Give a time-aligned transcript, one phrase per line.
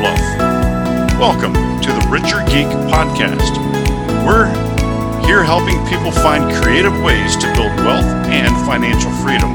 [0.00, 0.20] fluff,
[1.20, 3.52] welcome to the Richer Geek Podcast.
[4.24, 4.48] We're
[5.26, 9.52] here helping people find creative ways to build wealth and financial freedom.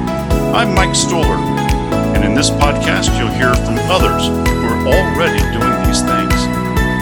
[0.54, 1.41] I'm Mike Stoller,
[2.13, 6.38] and in this podcast, you'll hear from others who are already doing these things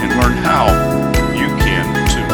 [0.00, 0.72] and learn how
[1.36, 2.24] you can too.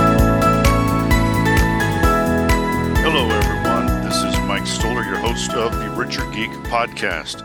[3.03, 3.87] Hello, everyone.
[4.05, 7.45] This is Mike Stoller, your host of the Richer Geek Podcast.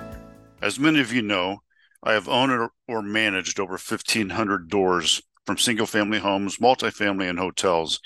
[0.61, 1.61] As many of you know,
[2.07, 7.99] I have owned or managed over 1,500 doors from single family homes, multifamily, and hotels.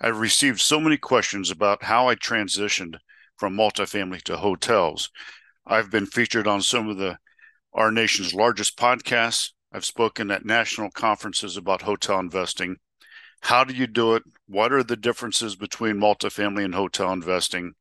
[0.00, 2.96] I've received so many questions about how I transitioned
[3.36, 5.10] from multifamily to hotels.
[5.66, 7.18] I've been featured on some of the
[7.74, 9.50] our nation's largest podcasts.
[9.70, 12.76] I've spoken at national conferences about hotel investing.
[13.42, 14.22] How do you do it?
[14.46, 17.74] What are the differences between multifamily and hotel investing?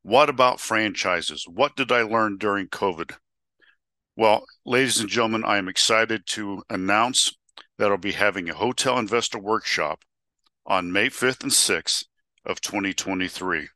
[0.00, 1.44] What about franchises?
[1.46, 3.16] What did I learn during COVID?
[4.18, 7.36] Well, ladies and gentlemen, I am excited to announce
[7.76, 10.04] that I'll be having a hotel investor workshop
[10.64, 12.04] on May 5th and 6th
[12.42, 13.68] of 2023.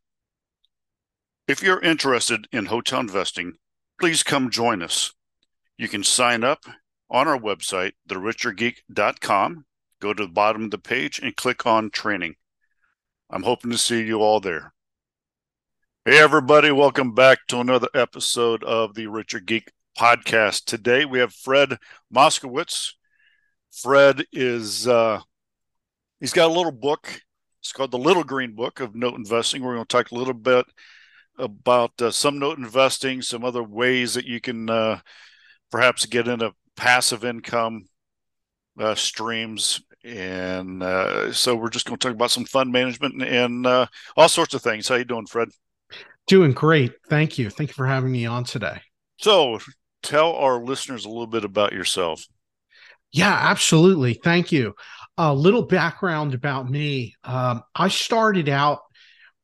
[1.46, 3.52] If you're interested in hotel investing,
[4.00, 5.12] please come join us.
[5.76, 6.60] You can sign up
[7.10, 9.66] on our website, therichergeek.com.
[10.00, 12.36] Go to the bottom of the page and click on training.
[13.28, 14.72] I'm hoping to see you all there.
[16.06, 20.64] Hey, everybody, welcome back to another episode of the Richer Geek podcast.
[20.64, 21.76] Today we have Fred
[22.14, 22.94] Moskowitz.
[23.70, 25.20] Fred is, uh,
[26.20, 27.20] he's got a little book.
[27.60, 29.62] It's called The Little Green Book of Note Investing.
[29.62, 30.64] We're going to talk a little bit
[31.38, 35.00] about uh, some note investing, some other ways that you can uh,
[35.70, 37.84] perhaps get into passive income
[38.78, 39.82] uh, streams.
[40.02, 43.86] And uh, so we're just going to talk about some fund management and, and uh,
[44.16, 44.88] all sorts of things.
[44.88, 45.50] How you doing, Fred?
[46.26, 46.94] Doing great.
[47.10, 47.50] Thank you.
[47.50, 48.80] Thank you for having me on today.
[49.18, 49.58] So
[50.02, 52.26] tell our listeners a little bit about yourself.
[53.12, 54.14] Yeah, absolutely.
[54.14, 54.74] Thank you.
[55.16, 57.14] A little background about me.
[57.24, 58.80] Um, I started out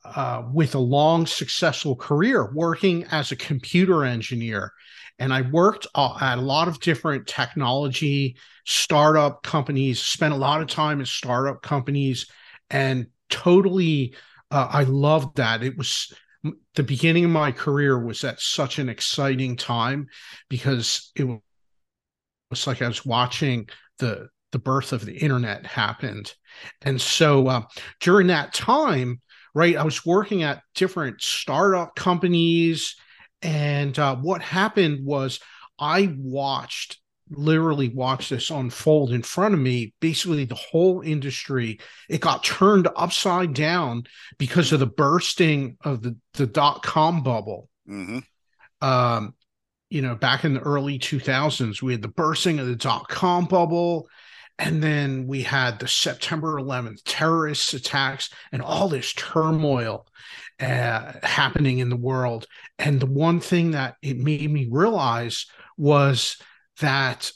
[0.04, 4.72] uh, with a long, successful career working as a computer engineer.
[5.18, 8.36] And I worked at a lot of different technology
[8.66, 12.26] startup companies, spent a lot of time in startup companies,
[12.70, 14.14] and totally,
[14.50, 15.62] uh, I loved that.
[15.62, 16.12] It was
[16.74, 20.08] the beginning of my career was at such an exciting time
[20.48, 21.24] because it
[22.50, 23.68] was like I was watching
[23.98, 26.32] the the birth of the internet happened,
[26.82, 27.62] and so uh,
[28.00, 29.20] during that time,
[29.54, 32.94] right, I was working at different startup companies,
[33.42, 35.40] and uh, what happened was
[35.78, 36.98] I watched
[37.30, 41.78] literally watched this unfold in front of me basically the whole industry
[42.08, 44.04] it got turned upside down
[44.38, 48.18] because of the bursting of the the dot com bubble mm-hmm.
[48.86, 49.34] um
[49.90, 53.44] you know back in the early 2000s we had the bursting of the dot com
[53.44, 54.08] bubble
[54.58, 60.06] and then we had the september 11th terrorist attacks and all this turmoil
[60.58, 62.46] uh, happening in the world
[62.78, 66.38] and the one thing that it made me realize was
[66.80, 67.30] that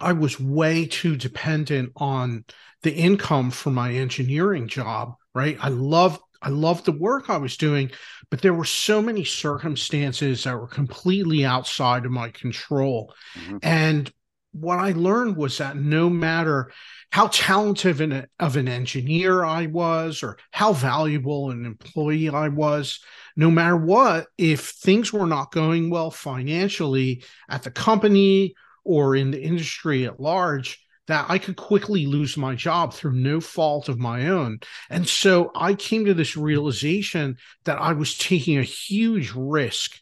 [0.00, 2.44] I was way too dependent on
[2.82, 5.56] the income for my engineering job, right?
[5.60, 7.90] I loved I loved the work I was doing,
[8.30, 13.14] but there were so many circumstances that were completely outside of my control.
[13.34, 13.56] Mm-hmm.
[13.62, 14.12] And
[14.60, 16.70] what I learned was that no matter
[17.10, 23.00] how talented of an, engineer I was or how valuable an employee I was,
[23.36, 28.54] no matter what, if things were not going well financially at the company
[28.84, 33.40] or in the industry at large, that I could quickly lose my job through no
[33.40, 34.58] fault of my own.
[34.90, 40.00] And so I came to this realization that I was taking a huge risk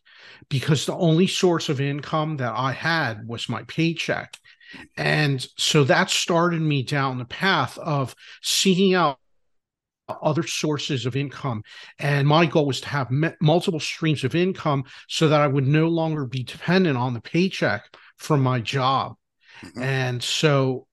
[0.49, 4.37] because the only source of income that I had was my paycheck.
[4.97, 9.19] And so that started me down the path of seeking out
[10.09, 11.63] other sources of income.
[11.99, 13.11] And my goal was to have
[13.41, 17.85] multiple streams of income so that I would no longer be dependent on the paycheck
[18.19, 19.15] from my job.
[19.63, 19.83] Mm-hmm.
[19.83, 20.87] And so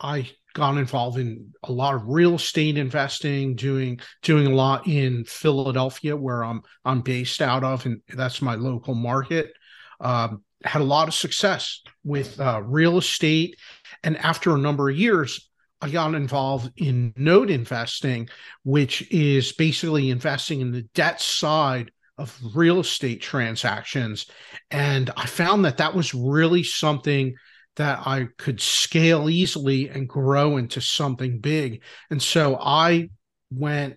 [0.00, 5.24] I got involved in a lot of real estate investing, doing doing a lot in
[5.24, 9.52] Philadelphia, where I'm I'm based out of, and that's my local market.
[10.00, 13.56] Um, had a lot of success with uh, real estate.
[14.02, 15.48] And after a number of years,
[15.80, 18.28] I got involved in note investing,
[18.62, 24.26] which is basically investing in the debt side of real estate transactions.
[24.70, 27.34] And I found that that was really something
[27.76, 31.82] that I could scale easily and grow into something big.
[32.10, 33.08] And so I
[33.50, 33.96] went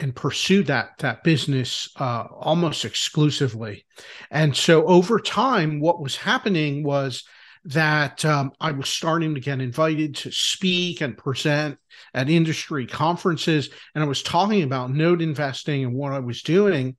[0.00, 3.84] and pursued that that business uh, almost exclusively.
[4.30, 7.24] And so over time, what was happening was
[7.64, 11.78] that um, I was starting to get invited to speak and present
[12.14, 13.70] at industry conferences.
[13.94, 16.96] And I was talking about note investing and what I was doing.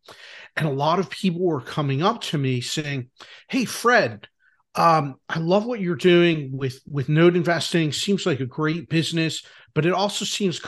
[0.55, 3.09] And a lot of people were coming up to me saying,
[3.47, 4.27] Hey, Fred,
[4.75, 7.91] um, I love what you're doing with, with note investing.
[7.91, 9.43] Seems like a great business,
[9.73, 10.61] but it also seems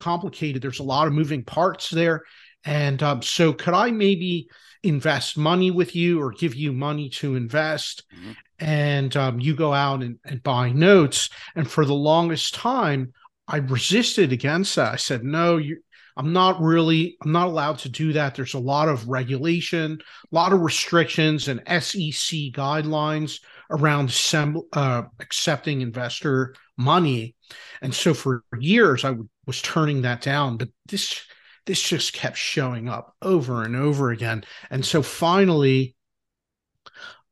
[0.00, 0.62] complicated.
[0.62, 2.22] There's a lot of moving parts there.
[2.64, 4.48] And um, so, could I maybe
[4.82, 8.04] invest money with you or give you money to invest?
[8.14, 11.30] Mm-hmm and um, you go out and, and buy notes.
[11.56, 13.12] And for the longest time,
[13.48, 14.92] I resisted against that.
[14.92, 15.78] I said, no, you,
[16.16, 18.34] I'm not really, I'm not allowed to do that.
[18.34, 19.98] There's a lot of regulation,
[20.30, 27.34] a lot of restrictions and SEC guidelines around sem- uh, accepting investor money.
[27.82, 31.22] And so for years, I w- was turning that down, but this,
[31.66, 34.44] this just kept showing up over and over again.
[34.70, 35.94] And so finally,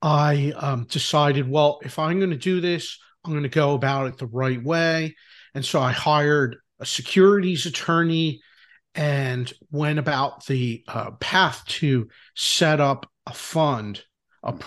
[0.01, 4.07] I um, decided, well, if I'm going to do this, I'm going to go about
[4.07, 5.17] it the right way.
[5.55, 8.41] And so I hired a securities attorney
[8.95, 14.03] and went about the uh, path to set up a fund,
[14.43, 14.61] a mm-hmm.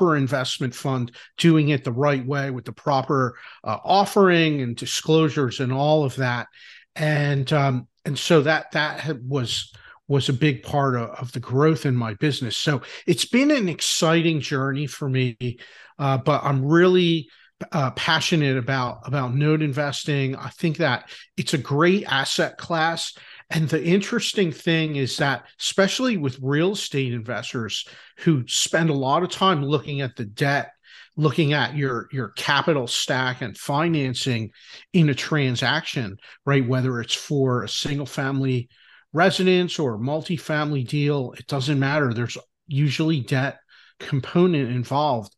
[0.00, 5.72] Investment fund, doing it the right way with the proper uh, offering and disclosures and
[5.72, 6.48] all of that.
[6.96, 9.72] And um, and so that that was
[10.06, 12.58] was a big part of, of, the growth in my business.
[12.58, 15.58] So it's been an exciting journey for me,
[15.98, 17.26] uh, but I'm really
[17.72, 20.36] uh, passionate about about note investing.
[20.36, 23.14] I think that it's a great asset class.
[23.50, 27.86] And the interesting thing is that, especially with real estate investors
[28.18, 30.72] who spend a lot of time looking at the debt,
[31.16, 34.50] looking at your your capital stack and financing
[34.92, 36.66] in a transaction, right?
[36.66, 38.68] Whether it's for a single family
[39.12, 42.12] residence or a multifamily deal, it doesn't matter.
[42.12, 43.58] There's usually debt
[44.00, 45.34] component involved.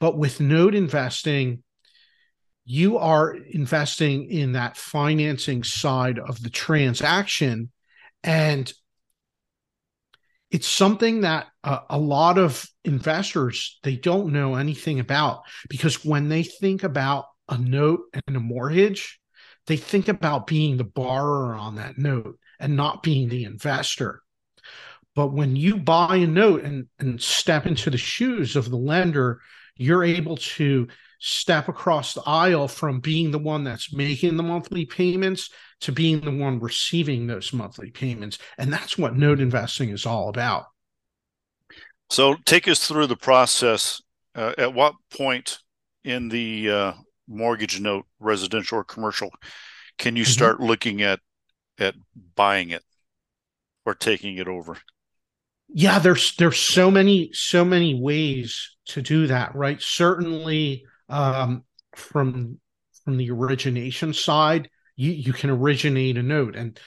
[0.00, 1.62] But with note investing,
[2.70, 7.70] you are investing in that financing side of the transaction.
[8.22, 8.70] And
[10.50, 16.28] it's something that uh, a lot of investors they don't know anything about because when
[16.28, 19.18] they think about a note and a mortgage
[19.66, 24.22] they think about being the borrower on that note and not being the investor.
[25.14, 29.40] But when you buy a note and, and step into the shoes of the lender,
[29.76, 30.88] you're able to
[31.18, 35.50] step across the aisle from being the one that's making the monthly payments
[35.80, 38.38] to being the one receiving those monthly payments.
[38.56, 40.66] And that's what note investing is all about.
[42.10, 44.00] So, take us through the process.
[44.34, 45.58] Uh, at what point
[46.04, 46.92] in the uh,
[47.26, 49.30] mortgage note, residential or commercial,
[49.98, 50.30] can you mm-hmm.
[50.30, 50.66] start mm-hmm.
[50.66, 51.20] looking at
[51.78, 51.94] at
[52.34, 52.82] buying it
[53.84, 54.78] or taking it over?
[55.68, 59.80] Yeah, there's there's so many so many ways to do that, right?
[59.82, 62.58] Certainly um, from
[63.04, 66.78] from the origination side, you you can originate a note and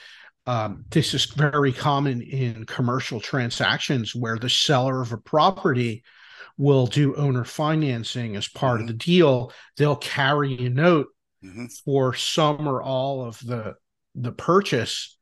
[0.48, 6.04] um, this is very common in commercial transactions where the seller of a property
[6.58, 8.82] will do owner financing as part mm-hmm.
[8.82, 9.52] of the deal.
[9.78, 11.08] They'll carry a note
[11.44, 11.68] mm-hmm.
[11.86, 13.76] for some or all of the
[14.16, 15.18] the purchase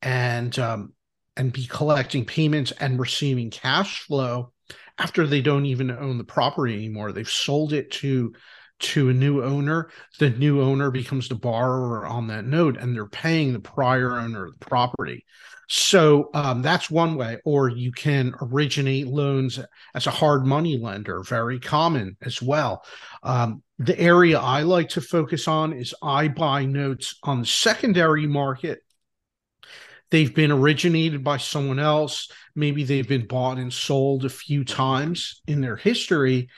[0.00, 0.94] and um,
[1.36, 4.51] and be collecting payments and receiving cash flow
[4.98, 7.12] after they don't even own the property anymore.
[7.12, 8.34] They've sold it to
[8.80, 9.90] to a new owner.
[10.18, 14.46] The new owner becomes the borrower on that note, and they're paying the prior owner
[14.46, 15.24] of the property.
[15.68, 17.38] So um, that's one way.
[17.44, 19.58] Or you can originate loans
[19.94, 22.84] as a hard money lender, very common as well.
[23.22, 28.26] Um, the area I like to focus on is I buy notes on the secondary
[28.26, 28.80] market.
[30.12, 32.30] They've been originated by someone else.
[32.54, 36.50] Maybe they've been bought and sold a few times in their history,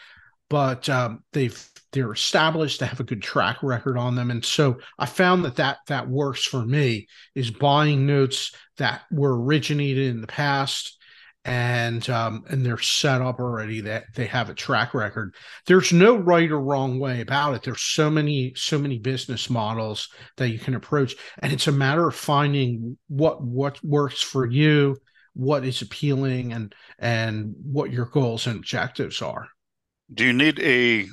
[0.50, 4.78] but um, they've they're established to have a good track record on them and so
[4.98, 7.06] i found that that that works for me
[7.36, 10.98] is buying notes that were originated in the past
[11.44, 15.34] and um, and they're set up already that they have a track record
[15.66, 20.08] there's no right or wrong way about it there's so many so many business models
[20.36, 24.96] that you can approach and it's a matter of finding what what works for you
[25.34, 29.48] what is appealing and and what your goals and objectives are
[30.12, 31.06] Do you need a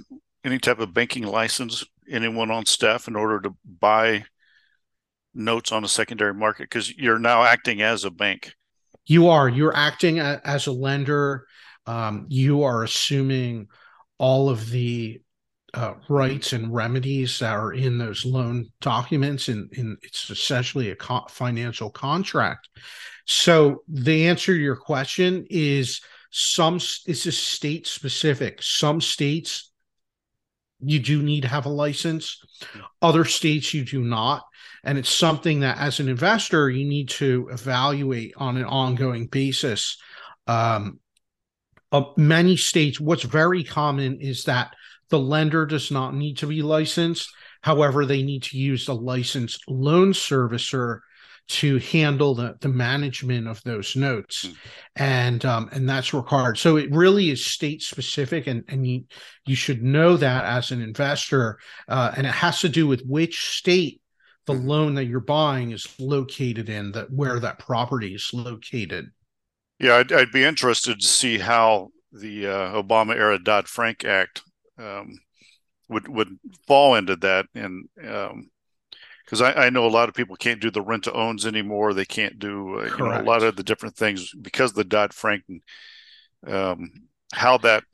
[0.44, 1.84] any type of banking license?
[2.10, 4.26] Anyone on staff in order to buy
[5.34, 8.54] notes on a secondary market because you're now acting as a bank.
[9.06, 9.50] You are.
[9.50, 11.46] You're acting a, as a lender.
[11.86, 13.68] Um, you are assuming
[14.18, 15.22] all of the
[15.74, 20.96] uh, rights and remedies that are in those loan documents, and, and it's essentially a
[20.96, 22.70] co- financial contract.
[23.26, 28.62] So the answer to your question is some it's a state specific.
[28.62, 29.72] Some states
[30.82, 32.40] you do need to have a license.
[33.02, 34.44] Other states you do not.
[34.84, 39.98] And it's something that as an investor, you need to evaluate on an ongoing basis.
[40.48, 41.00] Um,
[41.92, 44.74] uh, many states, what's very common is that
[45.10, 47.30] the lender does not need to be licensed.
[47.62, 51.02] However, they need to use a licensed loan servicer
[51.48, 54.56] to handle the, the management of those notes mm.
[54.96, 59.04] and um, and that's required so it really is state specific and and you
[59.46, 61.60] you should know that as an investor
[61.90, 64.01] uh, and it has to do with which state
[64.48, 64.66] the mm.
[64.66, 69.08] loan that you're buying is located in that where that property is located
[69.80, 74.42] yeah i'd, I'd be interested to see how the uh, obama era dodd-frank act
[74.78, 75.20] um,
[75.90, 78.50] would would fall into that and um,
[79.32, 81.94] because I, I, know a lot of people can't do the rent to owns anymore.
[81.94, 85.14] They can't do uh, you know a lot of the different things because the Dodd
[85.14, 85.44] Frank,
[86.46, 86.92] um,
[87.34, 87.86] how that.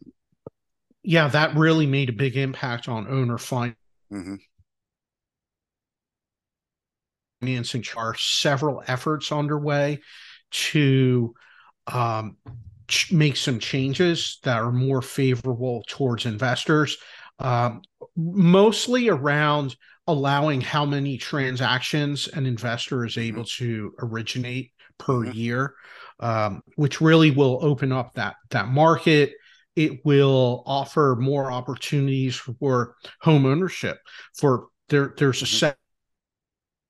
[1.03, 3.77] Yeah, that really made a big impact on owner financing.
[4.11, 4.35] Mm-hmm.
[7.41, 9.99] Financing are several efforts underway
[10.49, 11.33] to
[11.87, 12.37] um,
[12.87, 16.97] ch- make some changes that are more favorable towards investors,
[17.39, 17.81] um,
[18.15, 19.75] mostly around
[20.07, 23.65] allowing how many transactions an investor is able mm-hmm.
[23.65, 25.37] to originate per mm-hmm.
[25.37, 25.73] year,
[26.19, 29.33] um, which really will open up that that market.
[29.75, 33.99] It will offer more opportunities for home ownership.
[34.35, 35.55] For there, there's a mm-hmm.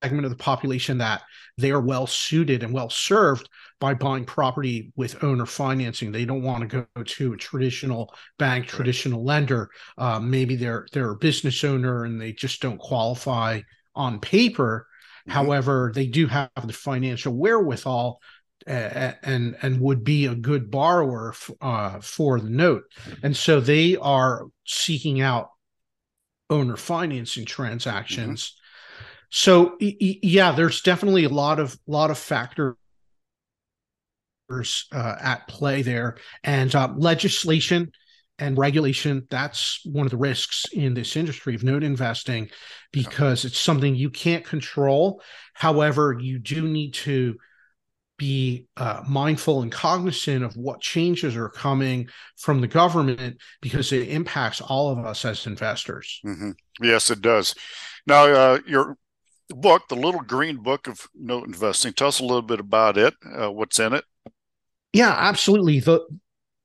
[0.03, 1.23] Segment of the population that
[1.57, 3.49] they are well suited and well served
[3.79, 6.11] by buying property with owner financing.
[6.11, 9.69] They don't want to go to a traditional bank, traditional lender.
[9.97, 13.61] Um, maybe they're they're a business owner and they just don't qualify
[13.95, 14.87] on paper.
[15.21, 15.31] Mm-hmm.
[15.31, 18.19] However, they do have the financial wherewithal
[18.67, 22.83] uh, and and would be a good borrower f- uh, for the note,
[23.23, 25.49] and so they are seeking out
[26.49, 28.55] owner financing transactions.
[29.29, 32.75] So yeah, there's definitely a lot of lot of factors
[34.49, 37.91] uh, at play there, and uh, legislation
[38.39, 39.27] and regulation.
[39.29, 42.49] That's one of the risks in this industry of note investing,
[42.91, 45.21] because it's something you can't control.
[45.53, 47.35] However, you do need to
[48.17, 52.07] be uh, mindful and cognizant of what changes are coming
[52.37, 56.19] from the government because it impacts all of us as investors.
[56.25, 56.51] Mm-hmm.
[56.81, 57.53] Yes, it does.
[58.07, 58.59] Now, uh,
[59.49, 63.13] book, the Little Green Book of Note Investing, tell us a little bit about it.
[63.25, 64.03] Uh, what's in it?
[64.93, 65.79] Yeah, absolutely.
[65.79, 66.01] The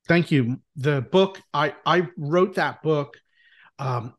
[0.08, 0.60] thank you.
[0.76, 3.16] The book I I wrote that book
[3.78, 4.14] um,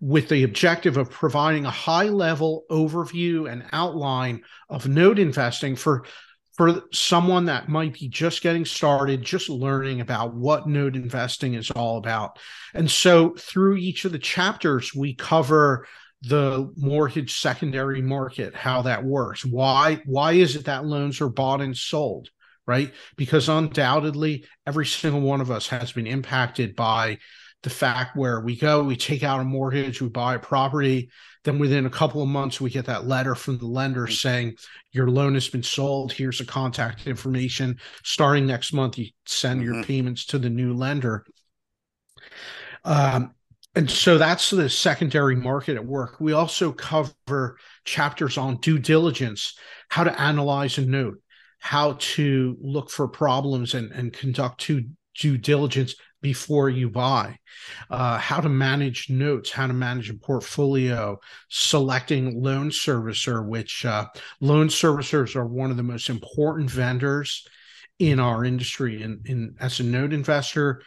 [0.00, 6.04] with the objective of providing a high level overview and outline of note investing for
[6.56, 11.70] for someone that might be just getting started, just learning about what note investing is
[11.70, 12.38] all about.
[12.72, 15.86] And so through each of the chapters, we cover
[16.22, 19.44] the mortgage secondary market, how that works.
[19.44, 22.30] Why why is it that loans are bought and sold?
[22.66, 22.92] right?
[23.16, 27.18] Because undoubtedly, every single one of us has been impacted by
[27.62, 31.10] the fact where we go, we take out a mortgage, we buy a property,
[31.44, 34.12] then within a couple of months, we get that letter from the lender mm-hmm.
[34.12, 34.56] saying
[34.92, 36.12] your loan has been sold.
[36.12, 37.78] Here's the contact information.
[38.04, 39.74] Starting next month, you send mm-hmm.
[39.74, 41.24] your payments to the new lender.
[42.84, 43.34] Um,
[43.76, 46.18] and so that's the secondary market at work.
[46.18, 49.54] We also cover chapters on due diligence,
[49.90, 51.20] how to analyze a note,
[51.58, 54.86] how to look for problems and, and conduct due,
[55.18, 57.38] due diligence before you buy,
[57.90, 61.18] uh, how to manage notes, how to manage a portfolio,
[61.50, 64.06] selecting loan servicer, which uh,
[64.40, 67.46] loan servicers are one of the most important vendors
[67.98, 69.02] in our industry.
[69.02, 70.82] And, and as a note investor,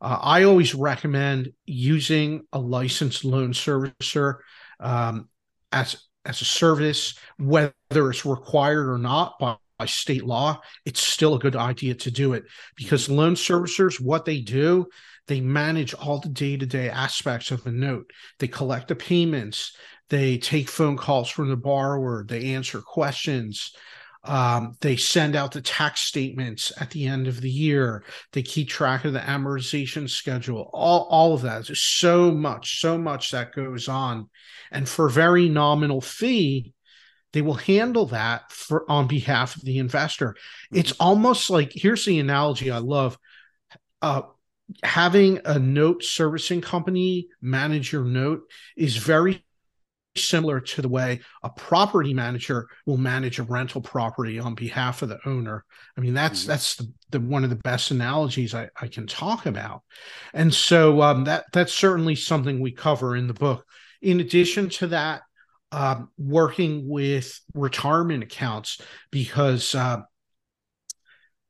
[0.00, 4.36] uh, I always recommend using a licensed loan servicer
[4.80, 5.28] um,
[5.72, 5.96] as
[6.26, 11.38] as a service, whether it's required or not by by state law, it's still a
[11.38, 12.44] good idea to do it
[12.76, 14.86] because loan servicers, what they do,
[15.26, 18.10] they manage all the day to day aspects of a note.
[18.38, 19.76] They collect the payments,
[20.10, 23.72] they take phone calls from the borrower, they answer questions.
[24.24, 28.04] Um, they send out the tax statements at the end of the year.
[28.32, 30.70] They keep track of the amortization schedule.
[30.72, 31.66] All, all of that.
[31.66, 34.30] There's so much, so much that goes on.
[34.70, 36.72] And for a very nominal fee,
[37.34, 40.36] they will handle that for on behalf of the investor.
[40.72, 41.02] It's mm-hmm.
[41.02, 43.18] almost like here's the analogy I love.
[44.00, 44.22] Uh,
[44.82, 49.43] having a note servicing company manage your note is very
[50.16, 55.08] similar to the way a property manager will manage a rental property on behalf of
[55.08, 55.64] the owner.
[55.96, 56.50] I mean, that's mm-hmm.
[56.50, 59.82] that's the, the, one of the best analogies I, I can talk about,
[60.32, 63.64] and so um, that that's certainly something we cover in the book.
[64.02, 65.22] In addition to that,
[65.72, 68.80] um, working with retirement accounts
[69.10, 70.02] because uh,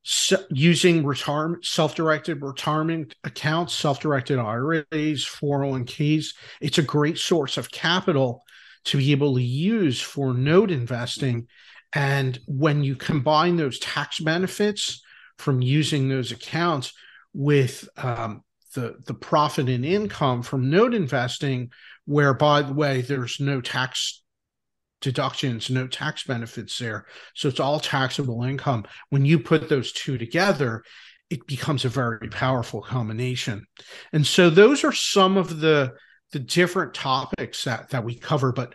[0.07, 6.27] so using retirement self-directed retirement accounts self-directed iras 401ks
[6.61, 8.43] it's a great source of capital
[8.85, 11.47] to be able to use for note investing.
[11.93, 15.01] And when you combine those tax benefits
[15.37, 16.93] from using those accounts
[17.33, 18.43] with um,
[18.75, 21.71] the the profit and income from note investing
[22.05, 24.21] where by the way there's no tax
[25.01, 27.05] deductions no tax benefits there.
[27.33, 28.85] So it's all taxable income.
[29.09, 30.83] When you put those two together
[31.29, 33.65] it becomes a very powerful combination.
[34.13, 35.93] And so those are some of the
[36.35, 38.73] the different topics that that we cover but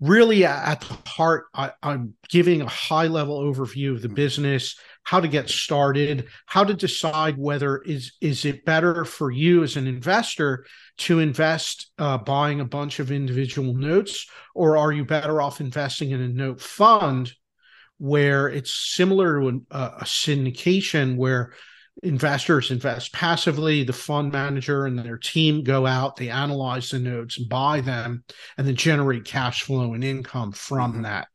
[0.00, 4.74] really at the heart I, am giving a high level overview of the business
[5.04, 9.76] how to get started how to decide whether is is it better for you as
[9.76, 10.66] an investor
[10.98, 14.26] to invest uh, buying a bunch of individual notes
[14.56, 17.32] or are you better off investing in a note fund
[17.98, 21.52] where it's similar to a, a syndication where
[22.02, 27.38] investors invest passively the fund manager and their team go out they analyze the notes
[27.38, 28.22] buy them
[28.56, 31.02] and then generate cash flow and income from mm-hmm.
[31.02, 31.28] that.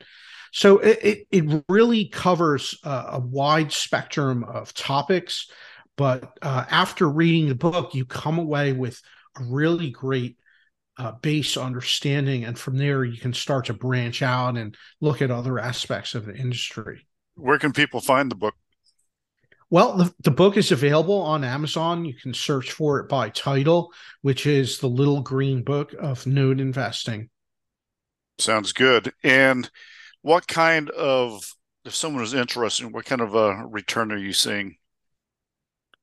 [0.51, 5.49] So it, it, really covers a, a, wide spectrum of topics
[5.97, 9.01] but uh, after reading the book you come away with
[9.39, 10.37] a really great
[10.97, 15.31] uh, base understanding and from there you can start to branch out and look at
[15.31, 17.05] other aspects of the industry.
[17.35, 18.53] Where can people find the book
[19.73, 22.05] well, the, the book is available on Amazon.
[22.05, 26.59] You can search for it by title, which is The Little Green Book of Note
[26.59, 27.31] Investing.
[28.37, 29.11] Sounds good.
[29.23, 29.67] And
[30.21, 31.43] what kind of,
[31.85, 34.75] if someone is interested, what kind of a return are you seeing?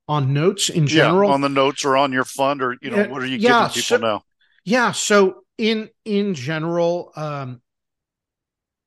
[0.09, 1.29] On notes in general?
[1.29, 3.69] Yeah, on the notes or on your fund, or, you know, what are you yeah,
[3.69, 4.23] giving people so, now?
[4.65, 4.91] Yeah.
[4.91, 7.61] So, in in general, um,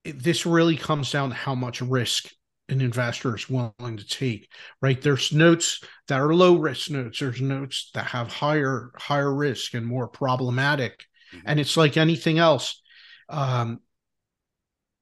[0.05, 2.31] this really comes down to how much risk
[2.68, 4.48] an investor is willing to take
[4.81, 5.00] right?
[5.00, 7.20] There's notes that are low risk notes.
[7.20, 11.05] There's notes that have higher higher risk and more problematic.
[11.35, 11.46] Mm-hmm.
[11.46, 12.83] and it's like anything else
[13.29, 13.81] um,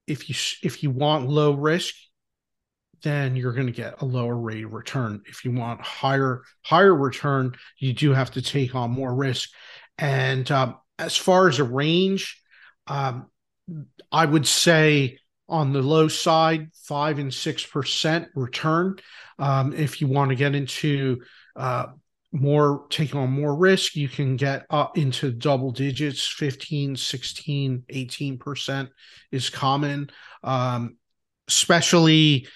[0.06, 1.94] if you if you want low risk
[3.02, 5.22] then you're going to get a lower rate of return.
[5.26, 9.50] If you want higher higher return you do have to take on more risk.
[9.98, 12.40] And um, as far as a range
[12.86, 13.26] um,
[14.10, 15.18] i would say
[15.48, 18.98] on the low side, five and six percent return.
[19.38, 21.22] Um, if you want to get into
[21.56, 21.86] uh,
[22.32, 28.38] more, taking on more risk, you can get up into double digits 15, 16, 18
[28.38, 28.88] percent
[29.30, 30.10] is common.
[30.42, 30.96] Um,
[31.48, 32.46] especially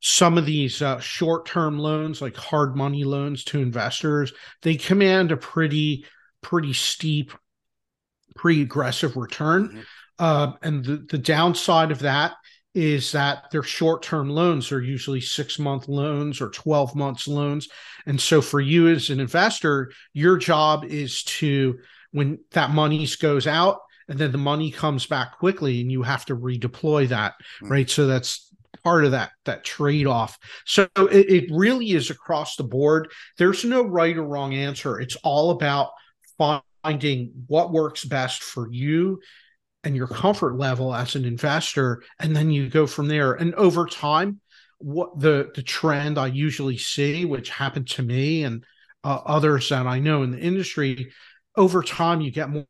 [0.00, 5.36] some of these uh, short-term loans, like hard money loans to investors, they command a
[5.36, 6.04] pretty,
[6.42, 7.32] pretty steep,
[8.36, 9.68] pretty aggressive return.
[9.68, 9.80] Mm-hmm.
[10.18, 12.34] Uh, and the, the downside of that
[12.74, 14.72] is that their short-term loans.
[14.72, 17.68] Are usually six-month loans or 12 months loans.
[18.06, 21.78] And so for you as an investor your job is to
[22.10, 26.24] when that money goes out and then the money comes back quickly and you have
[26.26, 27.68] to redeploy that mm-hmm.
[27.68, 27.90] right?
[27.90, 28.50] So that's
[28.82, 30.38] part of that that trade-off.
[30.66, 33.10] So it, it really is across the board.
[33.38, 35.00] There's no right or wrong answer.
[35.00, 35.90] It's all about
[36.36, 39.20] finding what works best for you
[39.84, 43.34] and your comfort level as an investor and then you go from there.
[43.34, 44.40] And over time
[44.78, 48.64] what the the trend i usually see which happened to me and
[49.04, 51.12] uh, others that i know in the industry
[51.56, 52.66] over time you get more,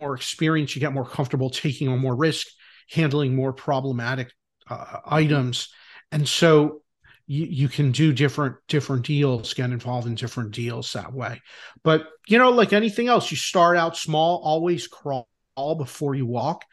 [0.00, 2.48] more experience you get more comfortable taking on more risk
[2.90, 4.32] handling more problematic
[4.68, 5.68] uh, items.
[6.12, 6.82] And so
[7.26, 11.40] you, you can do different different deals get involved in different deals that way.
[11.82, 16.64] But you know like anything else you start out small always crawl before you walk.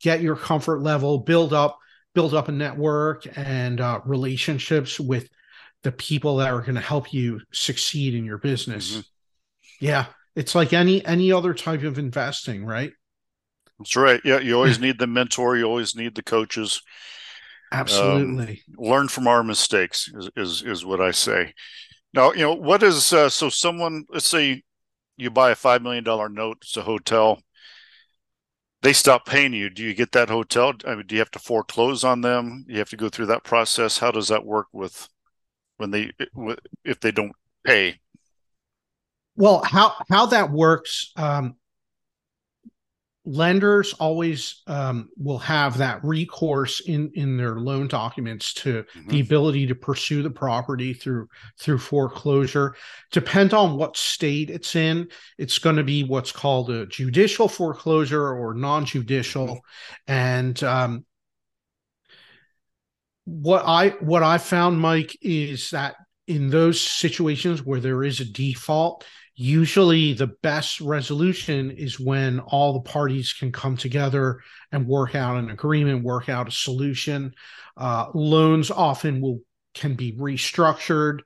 [0.00, 1.78] Get your comfort level build up
[2.14, 5.28] build up a network and uh, relationships with
[5.82, 8.90] the people that are going to help you succeed in your business.
[8.92, 9.00] Mm-hmm.
[9.84, 12.92] yeah it's like any any other type of investing right?
[13.78, 14.20] That's right.
[14.24, 16.80] Yeah you always need the mentor you always need the coaches.
[17.72, 18.62] Absolutely.
[18.78, 21.52] Um, learn from our mistakes is, is, is what I say.
[22.14, 24.62] Now, you know, what is uh, so someone, let's say
[25.16, 27.40] you buy a $5 million note, it's a hotel,
[28.82, 29.70] they stop paying you.
[29.70, 30.74] Do you get that hotel?
[30.86, 32.64] I mean, do you have to foreclose on them?
[32.68, 33.98] You have to go through that process.
[33.98, 35.08] How does that work with
[35.78, 36.12] when they,
[36.84, 37.32] if they don't
[37.64, 37.98] pay?
[39.36, 41.56] Well, how, how that works, um,
[43.28, 49.08] lenders always um, will have that recourse in in their loan documents to mm-hmm.
[49.10, 51.28] the ability to pursue the property through
[51.60, 52.74] through foreclosure
[53.12, 58.32] depend on what state it's in it's going to be what's called a judicial foreclosure
[58.32, 60.12] or non-judicial mm-hmm.
[60.12, 61.04] and um,
[63.26, 68.24] what i what i found mike is that in those situations where there is a
[68.24, 69.04] default
[69.40, 74.40] usually the best resolution is when all the parties can come together
[74.72, 77.32] and work out an agreement work out a solution.
[77.76, 79.40] Uh, loans often will
[79.74, 81.20] can be restructured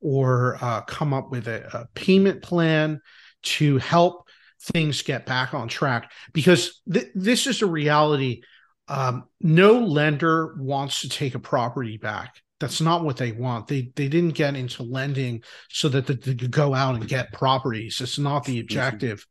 [0.00, 3.00] or uh, come up with a, a, payment plan
[3.42, 4.28] to help
[4.62, 8.42] things get back on track because th- this is a reality.
[8.86, 13.66] Um, no lender wants to take a property back that's not what they want.
[13.66, 18.00] They they didn't get into lending so that they, could go out and get properties.
[18.00, 18.62] It's not the mm-hmm.
[18.62, 19.26] objective.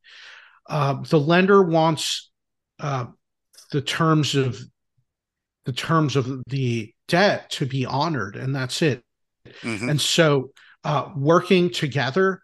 [0.68, 2.32] Uh, the lender wants
[2.80, 3.06] uh,
[3.72, 4.60] the terms of
[5.66, 9.04] the terms of the debt to be honored, and that's it.
[9.62, 9.90] Mm-hmm.
[9.90, 10.52] And so,
[10.84, 12.42] uh, working together,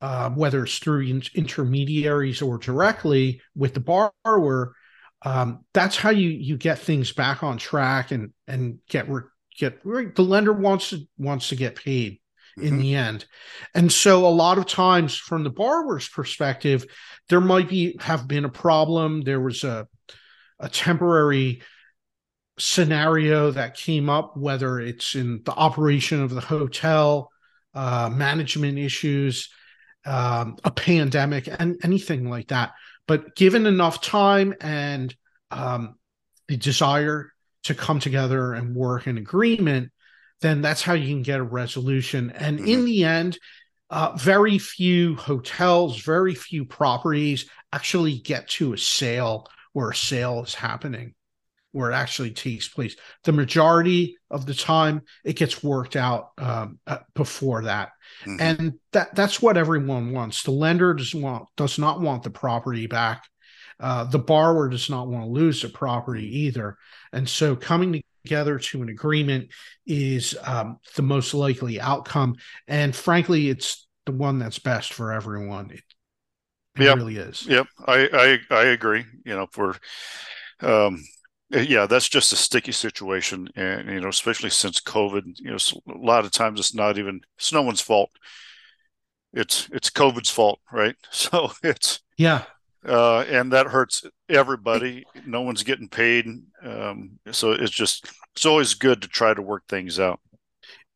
[0.00, 4.74] uh, whether it's through in- intermediaries or directly with the borrower,
[5.24, 9.22] um, that's how you you get things back on track and and get re-
[9.58, 12.20] get the lender wants to wants to get paid
[12.58, 12.68] mm-hmm.
[12.68, 13.24] in the end.
[13.74, 16.86] And so a lot of times from the borrower's perspective
[17.28, 19.22] there might be have been a problem.
[19.22, 19.88] There was a
[20.58, 21.62] a temporary
[22.58, 27.30] scenario that came up whether it's in the operation of the hotel
[27.74, 29.48] uh, management issues
[30.04, 32.72] um, a pandemic and anything like that.
[33.06, 35.14] But given enough time and
[35.50, 35.96] um,
[36.48, 37.31] the desire
[37.64, 39.90] to come together and work in agreement,
[40.40, 42.30] then that's how you can get a resolution.
[42.30, 42.68] And mm-hmm.
[42.68, 43.38] in the end,
[43.90, 50.42] uh, very few hotels, very few properties actually get to a sale where a sale
[50.42, 51.14] is happening,
[51.72, 52.96] where it actually takes place.
[53.24, 57.90] The majority of the time, it gets worked out um, uh, before that,
[58.24, 58.36] mm-hmm.
[58.40, 60.42] and that that's what everyone wants.
[60.42, 63.24] The lender does want does not want the property back.
[63.82, 66.78] Uh, the borrower does not want to lose the property either.
[67.12, 69.48] And so coming together to an agreement
[69.84, 72.36] is um, the most likely outcome.
[72.68, 75.72] And frankly, it's the one that's best for everyone.
[75.72, 75.82] It,
[76.76, 76.96] it yep.
[76.96, 77.44] really is.
[77.44, 77.66] Yep.
[77.84, 79.04] I, I, I agree.
[79.24, 79.76] You know, for,
[80.60, 81.02] um,
[81.50, 83.48] yeah, that's just a sticky situation.
[83.56, 85.58] And, you know, especially since COVID, you know,
[85.92, 88.10] a lot of times it's not even, it's no one's fault.
[89.32, 90.94] It's, it's COVID's fault, right?
[91.10, 92.44] So it's, yeah
[92.86, 95.04] uh, and that hurts everybody.
[95.26, 96.26] No one's getting paid,
[96.62, 100.20] um, so it's just it's always good to try to work things out.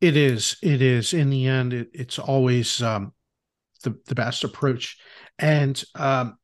[0.01, 0.57] It is.
[0.61, 1.13] It is.
[1.13, 3.13] In the end, it, it's always um,
[3.83, 4.97] the the best approach,
[5.39, 6.37] and um,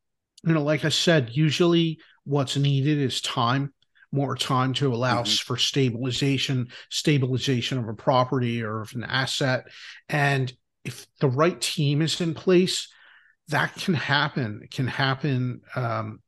[0.43, 3.73] you know, like I said, usually what's needed is time
[4.13, 5.43] more time to allow mm-hmm.
[5.43, 9.65] for stabilization stabilization of a property or of an asset
[10.07, 10.53] and
[10.85, 12.89] if the right team is in place
[13.49, 14.61] that can happen.
[14.63, 16.19] It can happen um,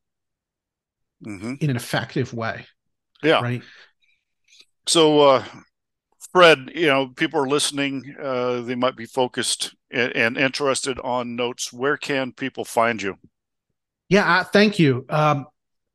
[1.25, 1.55] mm-hmm.
[1.59, 2.65] in an effective way.
[3.23, 3.41] Yeah.
[3.41, 3.61] Right.
[4.87, 5.43] So, uh,
[6.31, 8.15] Fred, you know, people are listening.
[8.21, 11.71] Uh, they might be focused and, and, interested on notes.
[11.71, 13.15] Where can people find you?
[14.09, 15.05] Yeah, uh, thank you.
[15.09, 15.45] Um,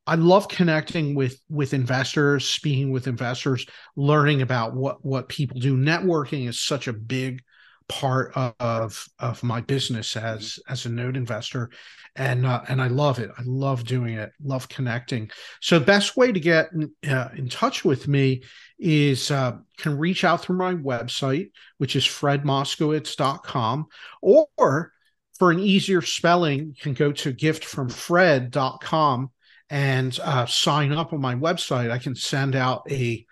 [0.07, 5.77] I love connecting with with investors, speaking with investors, learning about what what people do.
[5.77, 7.43] Networking is such a big
[7.91, 10.73] part of of my business as mm-hmm.
[10.73, 11.69] as a note investor
[12.15, 13.29] and uh, and I love it.
[13.37, 14.31] I love doing it.
[14.43, 15.31] Love connecting.
[15.61, 16.69] So the best way to get
[17.07, 18.43] uh, in touch with me
[18.79, 23.85] is uh, can reach out through my website, which is fredmoskowitz.com,
[24.21, 24.91] or
[25.39, 29.31] for an easier spelling, you can go to giftfromfred.com
[29.69, 31.89] and uh, sign up on my website.
[31.89, 33.25] I can send out a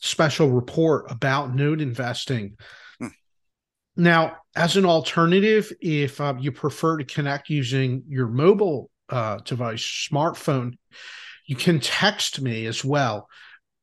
[0.00, 2.56] special report about note investing
[3.98, 10.08] now, as an alternative, if uh, you prefer to connect using your mobile uh, device,
[10.10, 10.78] smartphone,
[11.46, 13.28] you can text me as well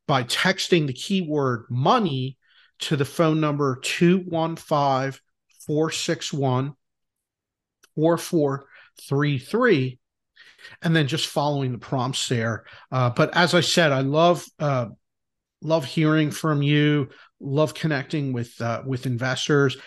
[0.07, 2.37] by texting the keyword money
[2.79, 5.19] to the phone number 215
[5.67, 6.73] 461
[7.95, 9.99] 4433
[10.81, 12.63] and then just following the prompts there.
[12.91, 14.87] Uh, but as I said, I love uh,
[15.61, 17.09] love hearing from you.
[17.39, 19.77] Love connecting with uh, with investors.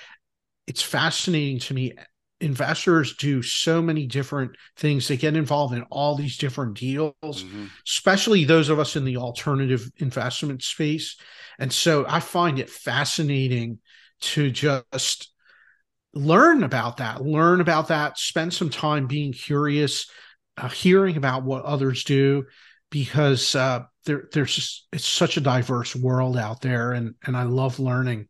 [0.69, 1.95] It's fascinating to me.
[2.41, 5.09] Investors do so many different things.
[5.09, 7.65] They get involved in all these different deals, mm-hmm.
[7.87, 11.17] especially those of us in the alternative investment space.
[11.59, 13.81] And so I find it fascinating
[14.21, 15.33] to just
[16.15, 20.09] learn about that, learn about that, spend some time being curious,
[20.57, 22.45] uh, hearing about what others do,
[22.91, 27.45] because uh, there, there's just it's such a diverse world out there, and and I
[27.45, 28.29] love learning.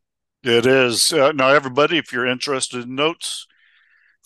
[0.48, 1.98] It is uh, now, everybody.
[1.98, 3.46] If you're interested in notes,